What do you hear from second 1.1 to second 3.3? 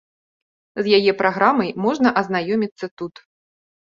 праграмай можна азнаёміцца тут.